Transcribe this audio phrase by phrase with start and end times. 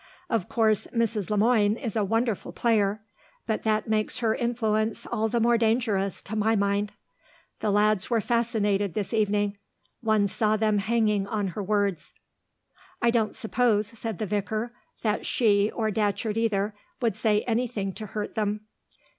[0.31, 1.29] Of course, Mrs.
[1.29, 3.03] Le Moine is a wonderful player,
[3.45, 6.93] but that makes her influence all the more dangerous, to my mind.
[7.59, 9.57] The lads were fascinated this evening;
[10.01, 12.15] one saw them hanging on her words."
[12.99, 18.07] "I don't suppose," said the vicar, "that she, or Datcherd either, would say anything to
[18.07, 18.61] hurt them."